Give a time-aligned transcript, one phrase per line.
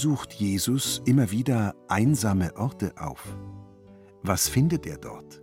[0.00, 3.22] sucht Jesus immer wieder einsame Orte auf?
[4.22, 5.42] Was findet er dort?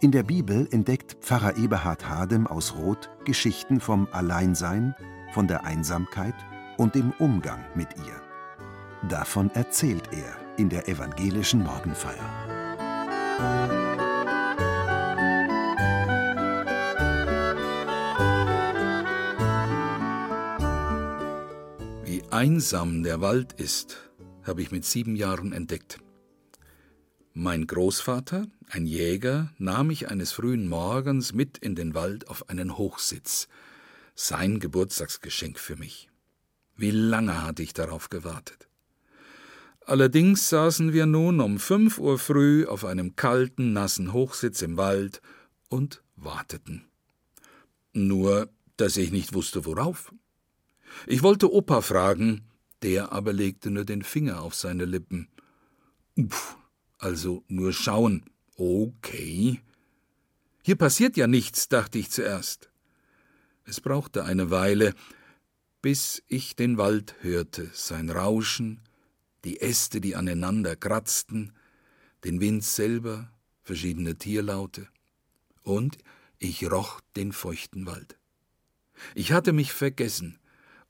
[0.00, 4.94] In der Bibel entdeckt Pfarrer Eberhard Hadem aus Roth Geschichten vom Alleinsein,
[5.32, 6.34] von der Einsamkeit
[6.76, 9.08] und dem Umgang mit ihr.
[9.08, 13.73] Davon erzählt er in der evangelischen Morgenfeier.
[22.34, 24.10] Einsam der Wald ist,
[24.42, 25.98] habe ich mit sieben Jahren entdeckt.
[27.32, 32.76] Mein Großvater, ein Jäger, nahm mich eines frühen Morgens mit in den Wald auf einen
[32.76, 33.46] Hochsitz,
[34.16, 36.10] sein Geburtstagsgeschenk für mich.
[36.74, 38.66] Wie lange hatte ich darauf gewartet.
[39.86, 45.22] Allerdings saßen wir nun um fünf Uhr früh auf einem kalten, nassen Hochsitz im Wald
[45.68, 46.88] und warteten.
[47.92, 50.12] Nur, dass ich nicht wusste, worauf.
[51.06, 52.42] Ich wollte Opa fragen,
[52.82, 55.28] der aber legte nur den Finger auf seine Lippen.
[56.20, 56.56] Pff,
[56.98, 58.24] also nur schauen.
[58.56, 59.60] Okay.
[60.62, 62.70] Hier passiert ja nichts, dachte ich zuerst.
[63.64, 64.94] Es brauchte eine Weile,
[65.82, 68.80] bis ich den Wald hörte, sein Rauschen,
[69.44, 71.52] die Äste, die aneinander kratzten,
[72.24, 73.30] den Wind selber,
[73.62, 74.88] verschiedene Tierlaute.
[75.62, 75.98] Und
[76.38, 78.18] ich roch den feuchten Wald.
[79.14, 80.38] Ich hatte mich vergessen,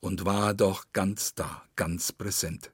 [0.05, 2.71] und war doch ganz da, ganz präsent.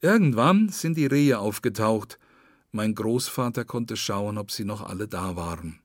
[0.00, 2.18] Irgendwann sind die Rehe aufgetaucht.
[2.72, 5.78] Mein Großvater konnte schauen, ob sie noch alle da waren.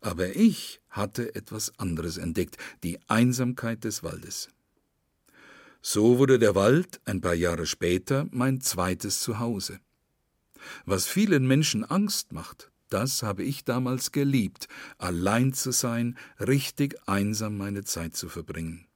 [0.00, 4.48] Aber ich hatte etwas anderes entdeckt, die Einsamkeit des Waldes.
[5.82, 9.80] So wurde der Wald ein paar Jahre später mein zweites Zuhause.
[10.84, 17.56] Was vielen Menschen Angst macht, das habe ich damals geliebt, allein zu sein, richtig einsam
[17.58, 18.87] meine Zeit zu verbringen.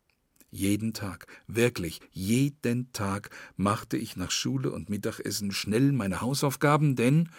[0.54, 7.30] Jeden Tag, wirklich jeden Tag machte ich nach Schule und Mittagessen schnell meine Hausaufgaben, denn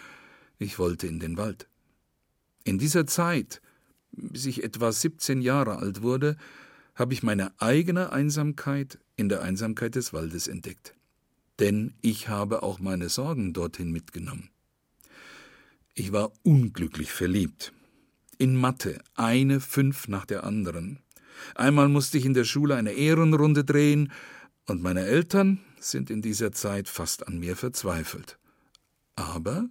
[0.58, 1.68] ich wollte in den Wald.
[2.64, 3.62] In dieser Zeit,
[4.10, 6.36] bis ich etwa 17 Jahre alt wurde,
[6.96, 10.96] habe ich meine eigene Einsamkeit in der Einsamkeit des Waldes entdeckt.
[11.60, 14.50] Denn ich habe auch meine Sorgen dorthin mitgenommen.
[15.94, 17.72] Ich war unglücklich verliebt.
[18.38, 20.98] In Mathe eine Fünf nach der anderen.
[21.54, 24.12] Einmal musste ich in der Schule eine Ehrenrunde drehen,
[24.66, 28.38] und meine Eltern sind in dieser Zeit fast an mir verzweifelt.
[29.14, 29.68] Aber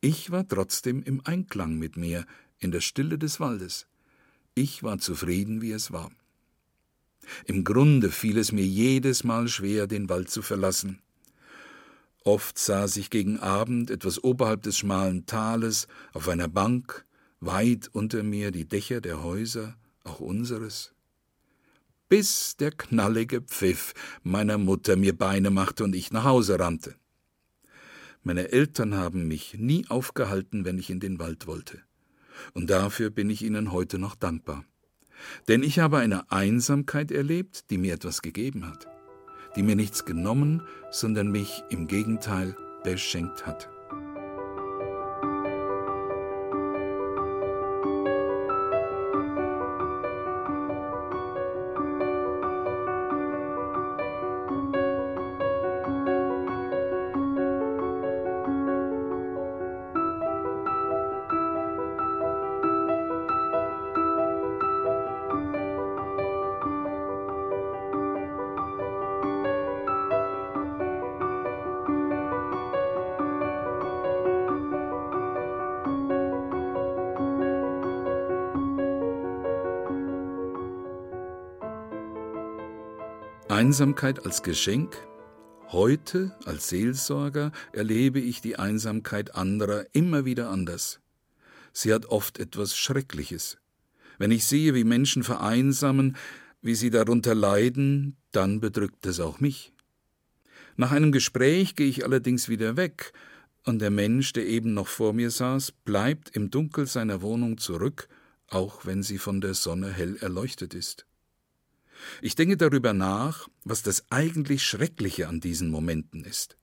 [0.00, 2.24] ich war trotzdem im Einklang mit mir,
[2.58, 3.86] in der Stille des Waldes.
[4.54, 6.10] Ich war zufrieden, wie es war.
[7.44, 11.00] Im Grunde fiel es mir jedes Mal schwer, den Wald zu verlassen.
[12.24, 17.04] Oft saß ich gegen Abend etwas oberhalb des schmalen Tales auf einer Bank,
[17.40, 20.95] weit unter mir die Dächer der Häuser, auch unseres
[22.08, 26.94] bis der knallige Pfiff meiner Mutter mir Beine machte und ich nach Hause rannte.
[28.22, 31.82] Meine Eltern haben mich nie aufgehalten, wenn ich in den Wald wollte.
[32.54, 34.64] Und dafür bin ich ihnen heute noch dankbar.
[35.48, 38.86] Denn ich habe eine Einsamkeit erlebt, die mir etwas gegeben hat,
[39.54, 43.70] die mir nichts genommen, sondern mich im Gegenteil beschenkt hat.
[83.66, 84.96] Einsamkeit als Geschenk?
[85.70, 91.00] Heute als Seelsorger erlebe ich die Einsamkeit anderer immer wieder anders.
[91.72, 93.58] Sie hat oft etwas Schreckliches.
[94.18, 96.16] Wenn ich sehe, wie Menschen vereinsamen,
[96.62, 99.72] wie sie darunter leiden, dann bedrückt es auch mich.
[100.76, 103.12] Nach einem Gespräch gehe ich allerdings wieder weg,
[103.64, 108.06] und der Mensch, der eben noch vor mir saß, bleibt im Dunkel seiner Wohnung zurück,
[108.46, 111.04] auch wenn sie von der Sonne hell erleuchtet ist.
[112.22, 116.56] Ich denke darüber nach, was das eigentlich Schreckliche an diesen Momenten ist.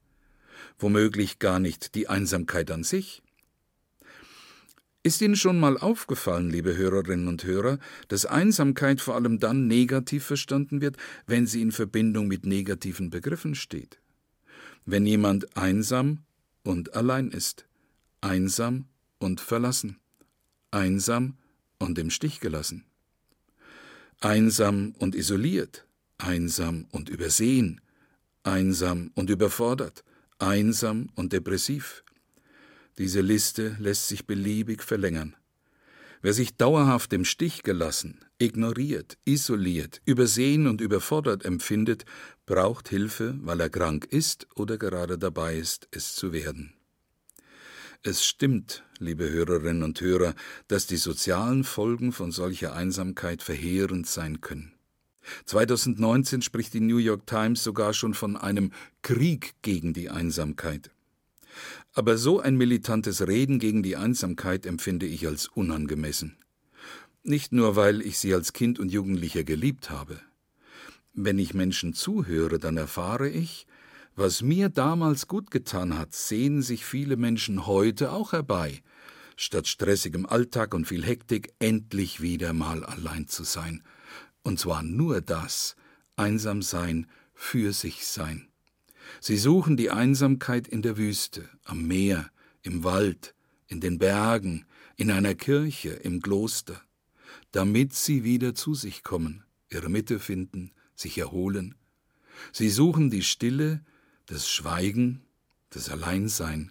[0.78, 3.22] Womöglich gar nicht die Einsamkeit an sich.
[5.06, 7.78] Ist Ihnen schon mal aufgefallen, liebe Hörerinnen und Hörer,
[8.08, 10.96] dass Einsamkeit vor allem dann negativ verstanden wird,
[11.26, 14.00] wenn sie in Verbindung mit negativen Begriffen steht?
[14.86, 16.20] Wenn jemand einsam
[16.62, 17.66] und allein ist,
[18.22, 18.86] einsam
[19.18, 19.98] und verlassen,
[20.70, 21.36] einsam
[21.78, 22.86] und im Stich gelassen,
[24.20, 25.86] einsam und isoliert,
[26.18, 27.80] einsam und übersehen,
[28.42, 30.04] einsam und überfordert,
[30.38, 32.04] einsam und depressiv.
[32.98, 35.34] Diese Liste lässt sich beliebig verlängern.
[36.22, 42.06] Wer sich dauerhaft im Stich gelassen, ignoriert, isoliert, übersehen und überfordert empfindet,
[42.46, 46.72] braucht Hilfe, weil er krank ist oder gerade dabei ist, es zu werden.
[48.06, 50.34] Es stimmt, liebe Hörerinnen und Hörer,
[50.68, 54.74] dass die sozialen Folgen von solcher Einsamkeit verheerend sein können.
[55.46, 60.90] 2019 spricht die New York Times sogar schon von einem Krieg gegen die Einsamkeit.
[61.94, 66.36] Aber so ein militantes Reden gegen die Einsamkeit empfinde ich als unangemessen.
[67.22, 70.20] Nicht nur, weil ich sie als Kind und Jugendlicher geliebt habe.
[71.14, 73.66] Wenn ich Menschen zuhöre, dann erfahre ich,
[74.16, 78.82] was mir damals gut getan hat, sehen sich viele Menschen heute auch herbei,
[79.36, 83.82] statt stressigem Alltag und viel Hektik endlich wieder mal allein zu sein.
[84.42, 85.74] Und zwar nur das,
[86.16, 88.48] einsam sein, für sich sein.
[89.20, 92.30] Sie suchen die Einsamkeit in der Wüste, am Meer,
[92.62, 93.34] im Wald,
[93.66, 94.64] in den Bergen,
[94.96, 96.80] in einer Kirche, im Kloster,
[97.50, 101.74] damit sie wieder zu sich kommen, ihre Mitte finden, sich erholen.
[102.52, 103.84] Sie suchen die Stille,
[104.26, 105.22] das Schweigen,
[105.70, 106.70] das Alleinsein.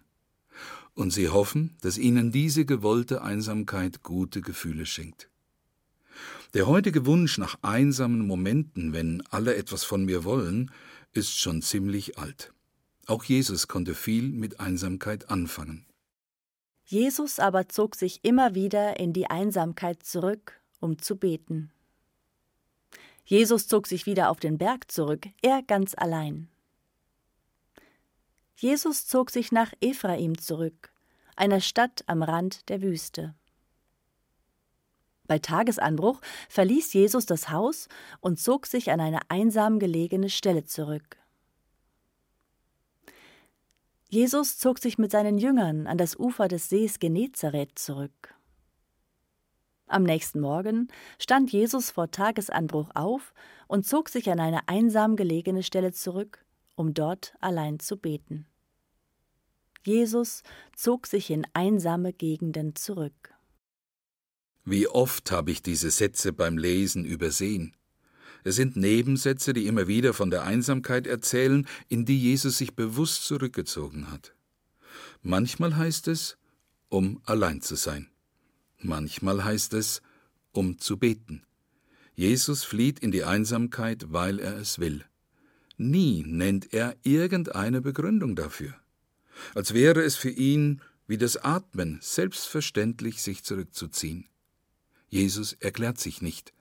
[0.95, 5.29] Und sie hoffen, dass ihnen diese gewollte Einsamkeit gute Gefühle schenkt.
[6.53, 10.71] Der heutige Wunsch nach einsamen Momenten, wenn alle etwas von mir wollen,
[11.11, 12.53] ist schon ziemlich alt.
[13.07, 15.85] Auch Jesus konnte viel mit Einsamkeit anfangen.
[16.85, 21.71] Jesus aber zog sich immer wieder in die Einsamkeit zurück, um zu beten.
[23.25, 26.49] Jesus zog sich wieder auf den Berg zurück, er ganz allein.
[28.55, 30.91] Jesus zog sich nach Ephraim zurück,
[31.35, 33.35] einer Stadt am Rand der Wüste.
[35.25, 37.87] Bei Tagesanbruch verließ Jesus das Haus
[38.19, 41.17] und zog sich an eine einsam gelegene Stelle zurück.
[44.09, 48.35] Jesus zog sich mit seinen Jüngern an das Ufer des Sees Genezareth zurück.
[49.87, 50.87] Am nächsten Morgen
[51.19, 53.33] stand Jesus vor Tagesanbruch auf
[53.67, 56.42] und zog sich an eine einsam gelegene Stelle zurück,
[56.75, 58.45] um dort allein zu beten.
[59.85, 60.43] Jesus
[60.75, 63.33] zog sich in einsame Gegenden zurück.
[64.65, 67.75] Wie oft habe ich diese Sätze beim Lesen übersehen.
[68.45, 73.25] Es sind Nebensätze, die immer wieder von der Einsamkeit erzählen, in die Jesus sich bewusst
[73.25, 74.33] zurückgezogen hat.
[75.21, 76.37] Manchmal heißt es,
[76.89, 78.09] um allein zu sein.
[78.79, 80.01] Manchmal heißt es,
[80.51, 81.43] um zu beten.
[82.15, 85.03] Jesus flieht in die Einsamkeit, weil er es will.
[85.89, 88.73] Nie nennt er irgendeine Begründung dafür.
[89.53, 94.29] Als wäre es für ihn wie das Atmen selbstverständlich, sich zurückzuziehen.
[95.09, 96.53] Jesus erklärt sich nicht.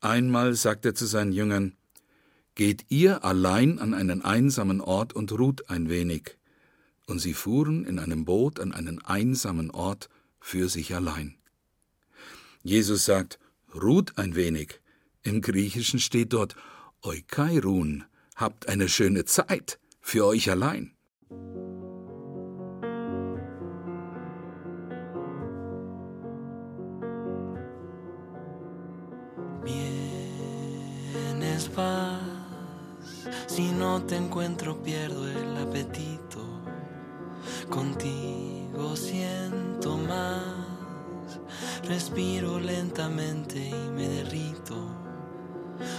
[0.00, 1.76] Einmal sagt er zu seinen Jüngern,
[2.54, 6.36] Geht ihr allein an einen einsamen Ort und ruht ein wenig.
[7.06, 10.08] Und sie fuhren in einem Boot an einen einsamen Ort
[10.40, 11.36] für sich allein.
[12.62, 13.38] Jesus sagt,
[13.74, 14.80] ruht ein wenig.
[15.22, 16.56] Im Griechischen steht dort,
[17.02, 18.04] Eukairun,
[18.36, 20.92] habt eine schöne Zeit für euch allein.
[33.54, 36.40] Si no te encuentro pierdo el apetito.
[37.68, 41.38] Contigo siento más.
[41.84, 44.74] Respiro lentamente y me derrito.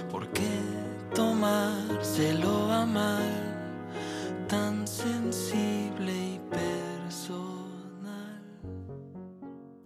[0.09, 0.82] ¿Por qué
[1.13, 3.31] tomárselo a mal?
[4.47, 8.41] Tan sensible y personal.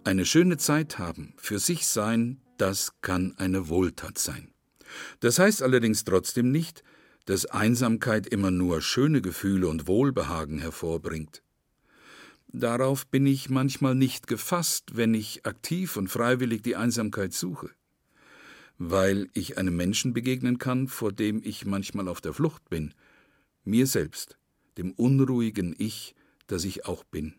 [0.04, 4.52] Eine schöne Zeit haben, für sich sein, das kann eine Wohltat sein.
[5.20, 6.82] Das heißt allerdings trotzdem nicht,
[7.26, 11.42] dass Einsamkeit immer nur schöne Gefühle und Wohlbehagen hervorbringt.
[12.50, 17.70] Darauf bin ich manchmal nicht gefasst, wenn ich aktiv und freiwillig die Einsamkeit suche,
[18.78, 22.94] weil ich einem Menschen begegnen kann, vor dem ich manchmal auf der Flucht bin,
[23.64, 24.38] mir selbst,
[24.78, 26.14] dem unruhigen Ich,
[26.46, 27.34] dass ich auch bin.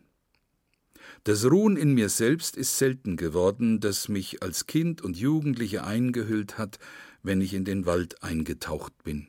[1.24, 6.58] Das Ruhen in mir selbst ist selten geworden, das mich als Kind und Jugendliche eingehüllt
[6.58, 6.78] hat,
[7.22, 9.26] wenn ich in den Wald eingetaucht bin.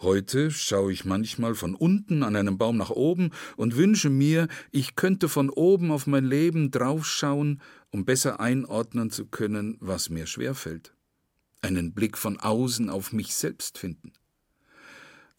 [0.00, 4.96] Heute schaue ich manchmal von unten an einem Baum nach oben und wünsche mir, ich
[4.96, 10.92] könnte von oben auf mein Leben draufschauen, um besser einordnen zu können, was mir schwerfällt.
[11.62, 14.12] Einen Blick von außen auf mich selbst finden.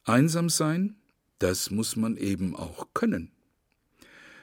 [0.04, 0.96] Einsam sein,
[1.40, 3.32] das muss man eben auch können.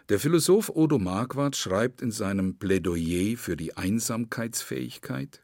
[0.09, 5.43] Der Philosoph Odo Marquardt schreibt in seinem Plädoyer für die Einsamkeitsfähigkeit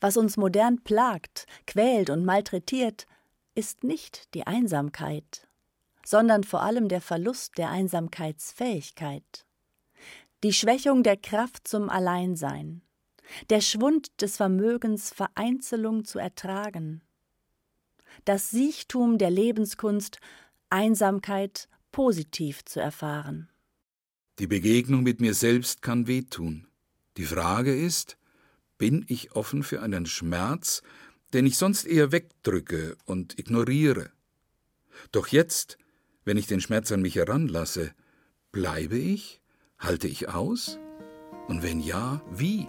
[0.00, 3.06] Was uns modern plagt, quält und malträtiert,
[3.54, 5.46] ist nicht die Einsamkeit,
[6.04, 9.46] sondern vor allem der Verlust der Einsamkeitsfähigkeit,
[10.42, 12.82] die Schwächung der Kraft zum Alleinsein,
[13.50, 17.02] der Schwund des Vermögens, Vereinzelung zu ertragen,
[18.24, 20.18] das Siechtum der Lebenskunst,
[20.70, 23.48] Einsamkeit positiv zu erfahren.
[24.38, 26.66] Die Begegnung mit mir selbst kann wehtun.
[27.16, 28.16] Die Frage ist,
[28.78, 30.82] bin ich offen für einen Schmerz,
[31.32, 34.10] den ich sonst eher wegdrücke und ignoriere?
[35.12, 35.78] Doch jetzt,
[36.24, 37.92] wenn ich den Schmerz an mich heranlasse,
[38.50, 39.40] bleibe ich?
[39.78, 40.78] Halte ich aus?
[41.46, 42.68] Und wenn ja, wie?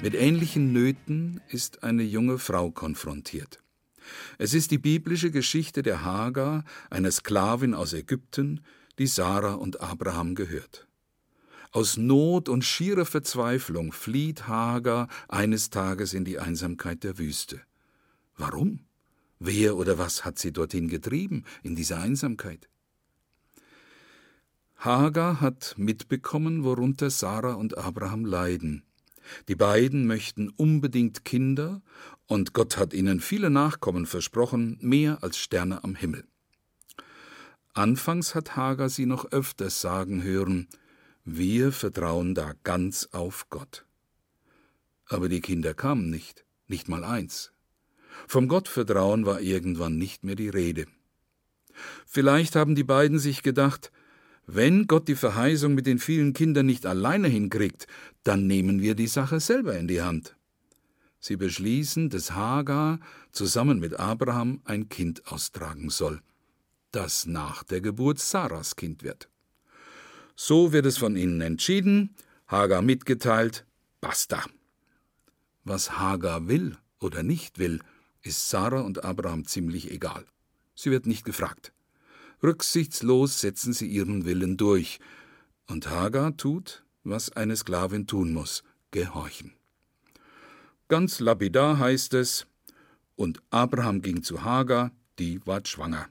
[0.00, 3.62] Mit ähnlichen Nöten ist eine junge Frau konfrontiert.
[4.38, 8.60] Es ist die biblische Geschichte der Hagar, einer Sklavin aus Ägypten,
[8.98, 10.86] die Sarah und Abraham gehört.
[11.72, 17.60] Aus Not und schierer Verzweiflung flieht Hagar eines Tages in die Einsamkeit der Wüste.
[18.36, 18.80] Warum?
[19.38, 22.68] Wer oder was hat sie dorthin getrieben, in diese Einsamkeit?
[24.78, 28.84] Hagar hat mitbekommen, worunter Sarah und Abraham leiden.
[29.48, 31.82] Die beiden möchten unbedingt Kinder,
[32.26, 36.24] und Gott hat ihnen viele Nachkommen versprochen, mehr als Sterne am Himmel.
[37.74, 40.68] Anfangs hat Hagar sie noch öfters sagen hören,
[41.24, 43.84] wir vertrauen da ganz auf Gott.
[45.06, 47.52] Aber die Kinder kamen nicht, nicht mal eins.
[48.28, 50.86] Vom Gottvertrauen war irgendwann nicht mehr die Rede.
[52.06, 53.90] Vielleicht haben die beiden sich gedacht,
[54.50, 57.86] wenn Gott die Verheißung mit den vielen Kindern nicht alleine hinkriegt,
[58.24, 60.36] dann nehmen wir die Sache selber in die Hand.
[61.20, 62.98] Sie beschließen, dass Hagar
[63.30, 66.22] zusammen mit Abraham ein Kind austragen soll,
[66.92, 69.28] das nach der Geburt Sarahs Kind wird.
[70.34, 72.14] So wird es von ihnen entschieden,
[72.46, 73.66] Hagar mitgeteilt,
[74.00, 74.46] basta.
[75.62, 77.80] Was Hagar will oder nicht will,
[78.22, 80.24] ist Sarah und Abraham ziemlich egal.
[80.74, 81.74] Sie wird nicht gefragt.
[82.42, 85.00] Rücksichtslos setzen sie ihren Willen durch,
[85.66, 89.52] und Hagar tut, was eine Sklavin tun muss, gehorchen.
[90.88, 92.46] Ganz lapidar heißt es,
[93.16, 96.08] und Abraham ging zu Hagar, die ward schwanger.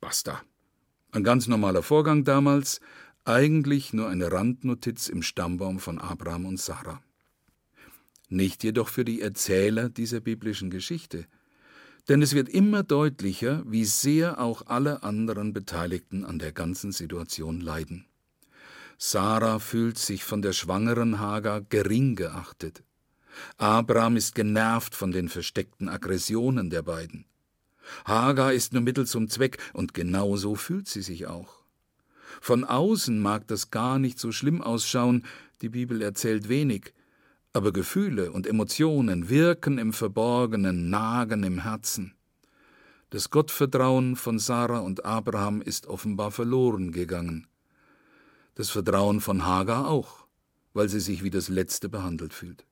[0.00, 0.42] Basta.
[1.10, 2.80] Ein ganz normaler Vorgang damals,
[3.24, 7.02] eigentlich nur eine Randnotiz im Stammbaum von Abraham und Sarah.
[8.28, 11.26] Nicht jedoch für die Erzähler dieser biblischen Geschichte,
[12.08, 17.60] denn es wird immer deutlicher, wie sehr auch alle anderen Beteiligten an der ganzen Situation
[17.60, 18.06] leiden.
[18.98, 22.82] Sarah fühlt sich von der schwangeren Hagar gering geachtet.
[23.58, 27.26] Abraham ist genervt von den versteckten Aggressionen der beiden.
[28.04, 31.62] Hagar ist nur Mittel zum Zweck, und genau so fühlt sie sich auch.
[32.40, 35.24] Von außen mag das gar nicht so schlimm ausschauen,
[35.60, 36.92] die Bibel erzählt wenig,
[37.56, 42.14] aber Gefühle und Emotionen wirken im Verborgenen, nagen im Herzen.
[43.08, 47.46] Das Gottvertrauen von Sarah und Abraham ist offenbar verloren gegangen.
[48.56, 50.26] Das Vertrauen von Hagar auch,
[50.74, 52.66] weil sie sich wie das Letzte behandelt fühlt.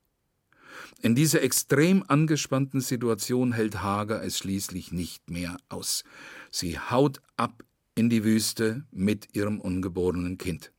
[1.00, 6.04] In dieser extrem angespannten Situation hält Hagar es schließlich nicht mehr aus.
[6.50, 7.64] Sie haut ab
[7.94, 10.72] in die Wüste mit ihrem ungeborenen Kind.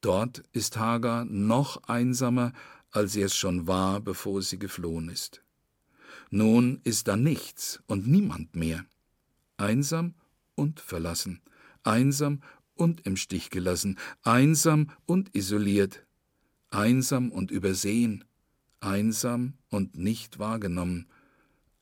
[0.00, 2.52] Dort ist Hagar noch einsamer,
[2.96, 5.42] als sie es schon war, bevor sie geflohen ist.
[6.30, 8.86] Nun ist da nichts und niemand mehr.
[9.58, 10.14] Einsam
[10.54, 11.42] und verlassen,
[11.82, 12.40] einsam
[12.74, 16.06] und im Stich gelassen, einsam und isoliert,
[16.70, 18.24] einsam und übersehen,
[18.80, 21.06] einsam und nicht wahrgenommen,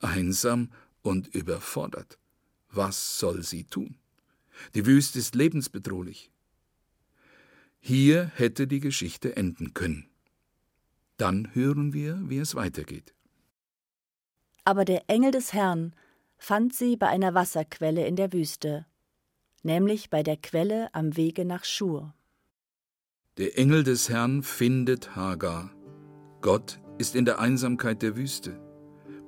[0.00, 0.70] einsam
[1.02, 2.18] und überfordert.
[2.70, 3.96] Was soll sie tun?
[4.74, 6.30] Die Wüste ist lebensbedrohlich.
[7.80, 10.08] Hier hätte die Geschichte enden können.
[11.16, 13.14] Dann hören wir, wie es weitergeht.
[14.64, 15.94] Aber der Engel des Herrn
[16.38, 18.86] fand sie bei einer Wasserquelle in der Wüste,
[19.62, 22.14] nämlich bei der Quelle am Wege nach Schur.
[23.36, 25.70] Der Engel des Herrn findet Hagar.
[26.40, 28.60] Gott ist in der Einsamkeit der Wüste.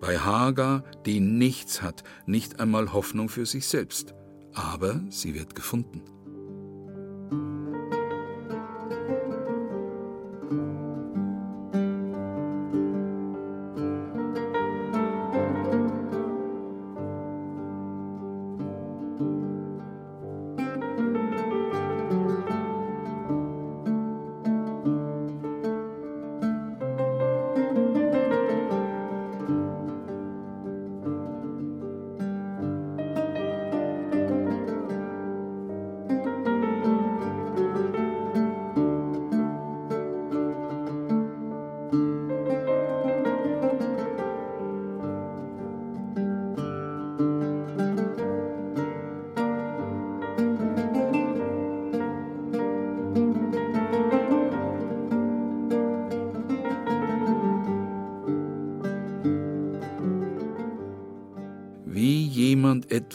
[0.00, 4.14] Bei Hagar, die nichts hat, nicht einmal Hoffnung für sich selbst.
[4.52, 6.02] Aber sie wird gefunden.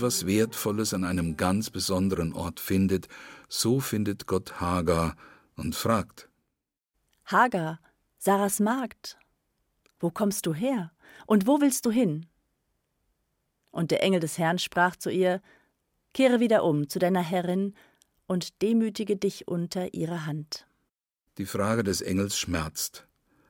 [0.02, 3.08] Etwas Wertvolles an einem ganz besonderen Ort findet,
[3.48, 5.16] so findet Gott Hagar
[5.56, 6.28] und fragt:
[7.26, 7.80] Hagar,
[8.18, 9.20] Sarahs Magd,
[10.00, 10.92] wo kommst du her
[11.28, 12.26] und wo willst du hin?
[13.70, 15.40] Und der Engel des Herrn sprach zu ihr:
[16.16, 17.76] Kehre wieder um zu deiner Herrin
[18.26, 20.66] und demütige dich unter ihre Hand.
[21.38, 23.06] Die Frage des Engels schmerzt.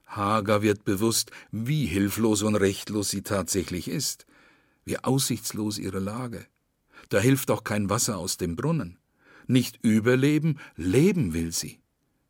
[0.06, 4.26] Hagar wird bewusst, wie hilflos und rechtlos sie tatsächlich ist
[4.86, 6.46] wie aussichtslos ihre Lage.
[7.10, 8.98] Da hilft auch kein Wasser aus dem Brunnen.
[9.48, 11.80] Nicht überleben, leben will sie.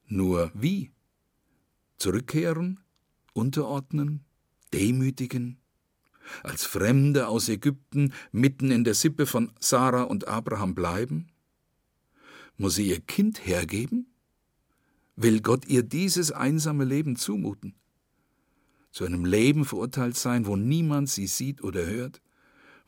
[0.08, 0.92] Nur wie?
[1.98, 2.80] Zurückkehren,
[3.34, 4.26] unterordnen,
[4.74, 5.58] demütigen?
[6.44, 11.28] Als Fremde aus Ägypten mitten in der Sippe von Sarah und Abraham bleiben?
[12.58, 14.08] Muss sie ihr Kind hergeben?
[15.16, 17.76] Will Gott ihr dieses einsame Leben zumuten?
[18.92, 22.22] Zu einem Leben verurteilt sein, wo niemand sie sieht oder hört?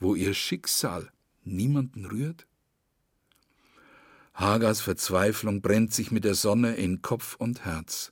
[0.03, 1.11] Wo ihr Schicksal
[1.43, 2.45] niemanden rührt?
[4.33, 8.11] Hagars Verzweiflung brennt sich mit der Sonne in Kopf und Herz,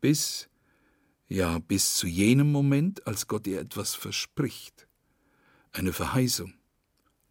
[0.00, 0.48] bis,
[1.26, 4.86] ja, bis zu jenem Moment, als Gott ihr etwas verspricht,
[5.72, 6.54] eine Verheißung,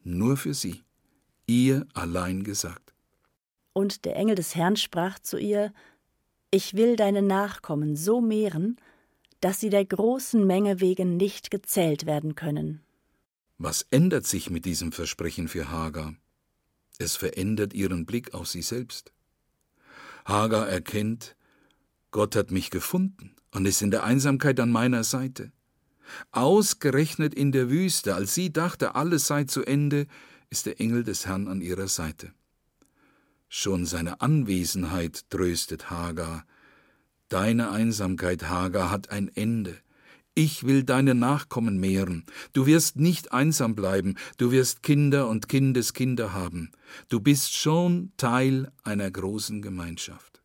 [0.04, 0.84] nur für sie,
[1.46, 2.94] ihr allein gesagt.
[3.74, 5.74] Und der Engel des Herrn sprach zu ihr,
[6.52, 8.78] Ich will deine Nachkommen so mehren,
[9.40, 12.82] dass sie der großen Menge wegen nicht gezählt werden können.
[13.58, 16.16] Was ändert sich mit diesem Versprechen für Hagar?
[17.00, 19.12] Es verändert ihren Blick auf sie selbst.
[20.26, 21.36] Hagar erkennt,
[22.12, 25.52] Gott hat mich gefunden und ist in der Einsamkeit an meiner Seite.
[26.32, 30.08] Ausgerechnet in der Wüste, als sie dachte, alles sei zu Ende,
[30.50, 32.34] ist der Engel des Herrn an ihrer Seite.
[33.50, 36.46] Schon seine Anwesenheit tröstet Hagar.
[37.30, 39.78] Deine Einsamkeit, Hagar, hat ein Ende.
[40.40, 42.24] Ich will deine Nachkommen mehren.
[42.54, 46.70] Du wirst nicht einsam bleiben, du wirst Kinder und Kindeskinder haben.
[47.10, 50.44] Du bist schon Teil einer großen Gemeinschaft.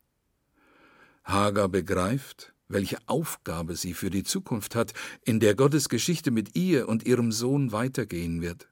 [1.25, 4.95] Hagar begreift, welche Aufgabe sie für die Zukunft hat,
[5.27, 8.69] in der Gottes Geschichte mit ihr und ihrem Sohn weitergehen wird.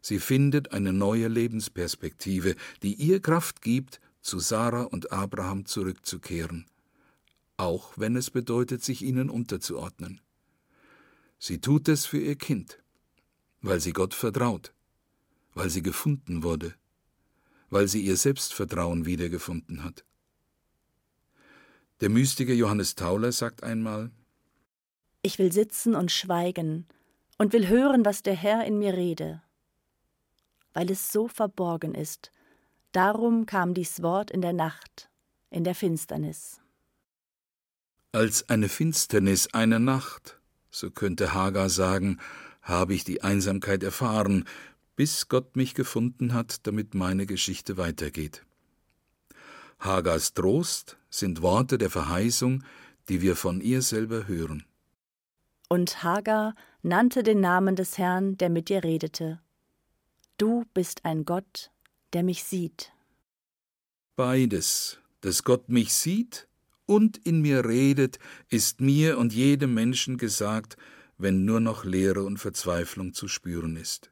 [0.00, 6.69] Sie findet eine neue Lebensperspektive, die ihr Kraft gibt, zu Sarah und Abraham zurückzukehren
[7.60, 10.20] auch wenn es bedeutet, sich ihnen unterzuordnen.
[11.38, 12.82] Sie tut es für ihr Kind,
[13.60, 14.72] weil sie Gott vertraut,
[15.54, 16.74] weil sie gefunden wurde,
[17.68, 20.04] weil sie ihr Selbstvertrauen wiedergefunden hat.
[22.00, 24.10] Der Mystiker Johannes Tauler sagt einmal
[25.22, 26.86] Ich will sitzen und schweigen
[27.36, 29.42] und will hören, was der Herr in mir rede.
[30.72, 32.30] Weil es so verborgen ist,
[32.92, 35.10] darum kam dies Wort in der Nacht,
[35.50, 36.59] in der Finsternis.
[38.12, 40.40] Als eine Finsternis, eine Nacht,
[40.72, 42.18] so könnte Hagar sagen,
[42.60, 44.46] habe ich die Einsamkeit erfahren,
[44.96, 48.44] bis Gott mich gefunden hat, damit meine Geschichte weitergeht.
[49.78, 52.64] Hagars Trost sind Worte der Verheißung,
[53.08, 54.64] die wir von ihr selber hören.
[55.68, 59.40] Und Hagar nannte den Namen des Herrn, der mit ihr redete.
[60.36, 61.70] Du bist ein Gott,
[62.12, 62.92] der mich sieht.
[64.16, 66.48] Beides, dass Gott mich sieht
[66.90, 70.76] und in mir redet, ist mir und jedem Menschen gesagt,
[71.18, 74.10] wenn nur noch Leere und Verzweiflung zu spüren ist.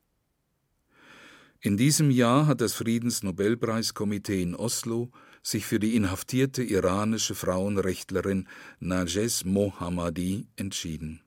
[1.60, 5.10] In diesem Jahr hat das Friedensnobelpreiskomitee in Oslo
[5.42, 8.46] sich für die inhaftierte iranische Frauenrechtlerin
[8.78, 11.22] Najes Mohammadi entschieden.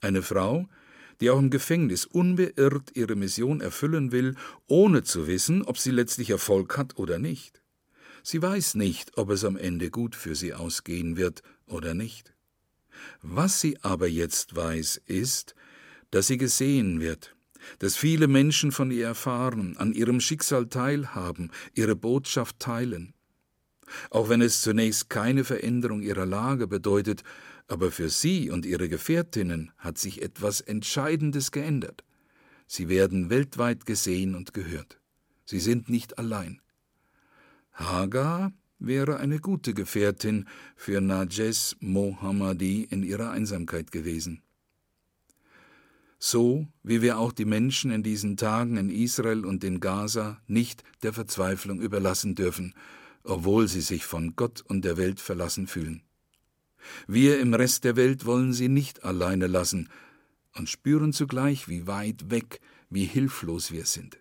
[0.00, 0.66] Eine Frau,
[1.20, 4.34] die auch im Gefängnis unbeirrt ihre Mission erfüllen will,
[4.66, 7.63] ohne zu wissen, ob sie letztlich Erfolg hat oder nicht.
[8.26, 12.32] Sie weiß nicht, ob es am Ende gut für sie ausgehen wird oder nicht.
[13.20, 15.54] Was sie aber jetzt weiß, ist,
[16.10, 17.36] dass sie gesehen wird,
[17.80, 23.12] dass viele Menschen von ihr erfahren, an ihrem Schicksal teilhaben, ihre Botschaft teilen.
[24.08, 27.24] Auch wenn es zunächst keine Veränderung ihrer Lage bedeutet,
[27.66, 32.04] aber für sie und ihre Gefährtinnen hat sich etwas Entscheidendes geändert.
[32.66, 34.98] Sie werden weltweit gesehen und gehört.
[35.44, 36.62] Sie sind nicht allein.
[37.74, 44.42] Hagar wäre eine gute Gefährtin für Najes Mohammadi in ihrer Einsamkeit gewesen.
[46.18, 50.82] So wie wir auch die Menschen in diesen Tagen in Israel und in Gaza nicht
[51.02, 52.74] der Verzweiflung überlassen dürfen,
[53.24, 56.02] obwohl sie sich von Gott und der Welt verlassen fühlen.
[57.06, 59.88] Wir im Rest der Welt wollen sie nicht alleine lassen
[60.54, 64.18] und spüren zugleich, wie weit weg, wie hilflos wir sind.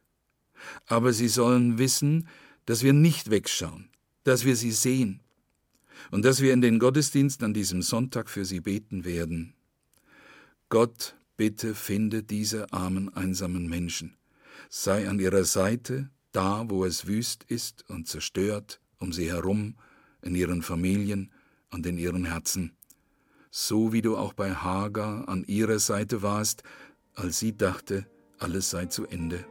[0.87, 2.27] Aber sie sollen wissen,
[2.65, 3.89] dass wir nicht wegschauen,
[4.23, 5.21] dass wir sie sehen
[6.11, 9.53] und dass wir in den Gottesdienst an diesem Sonntag für sie beten werden.
[10.69, 14.17] Gott, bitte finde diese armen, einsamen Menschen,
[14.69, 19.75] sei an ihrer Seite, da, wo es wüst ist und zerstört, um sie herum,
[20.21, 21.31] in ihren Familien
[21.71, 22.71] und in ihren Herzen,
[23.51, 26.63] so wie du auch bei Hagar an ihrer Seite warst,
[27.13, 28.07] als sie dachte,
[28.39, 29.45] alles sei zu Ende.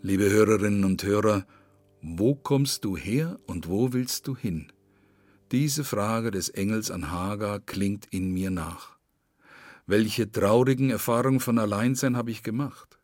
[0.00, 1.44] Liebe Hörerinnen und Hörer,
[2.02, 4.72] wo kommst du her und wo willst du hin?
[5.50, 8.96] Diese Frage des Engels an Hagar klingt in mir nach.
[9.86, 13.00] Welche traurigen Erfahrungen von Alleinsein habe ich gemacht?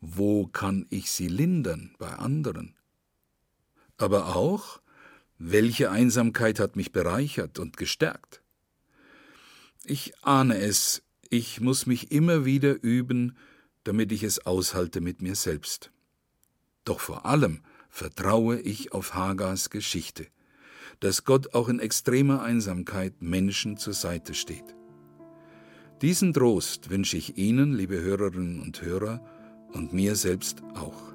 [0.00, 2.74] Wo kann ich sie lindern bei anderen?
[3.98, 4.80] Aber auch,
[5.38, 8.42] welche Einsamkeit hat mich bereichert und gestärkt?
[9.84, 13.36] Ich ahne es, ich muss mich immer wieder üben,
[13.88, 15.90] damit ich es aushalte mit mir selbst.
[16.84, 20.26] Doch vor allem vertraue ich auf Hagars Geschichte,
[21.00, 24.76] dass Gott auch in extremer Einsamkeit Menschen zur Seite steht.
[26.02, 29.24] Diesen Trost wünsche ich Ihnen, liebe Hörerinnen und Hörer,
[29.72, 31.14] und mir selbst auch.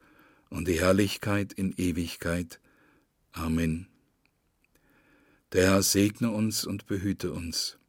[0.51, 2.59] und die Herrlichkeit in Ewigkeit.
[3.31, 3.87] Amen.
[5.53, 7.79] Der Herr segne uns und behüte uns.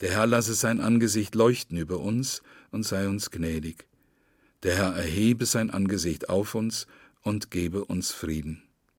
[0.00, 3.86] Der Herr lasse sein Angesicht leuchten über uns und sei uns gnädig.
[4.62, 6.86] Der Herr erhebe sein Angesicht auf uns
[7.22, 8.65] und gebe uns Frieden.